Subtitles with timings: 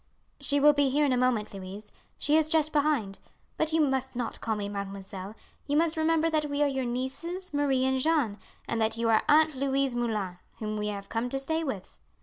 [0.39, 3.19] "She will be here in a moment, Louise; she is just behind.
[3.55, 5.35] But you must not call me mademoiselle;
[5.67, 9.21] you must remember that we are your nieces Marie and Jeanne, and that you are
[9.29, 11.99] our aunt Louise Moulin, whom we have come to stay with."